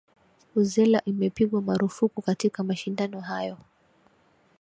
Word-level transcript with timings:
uzela 0.55 0.99
imepigwa 1.05 1.61
marufuku 1.61 2.21
katika 2.21 2.63
mashindano 2.63 3.21
hayo 3.21 3.57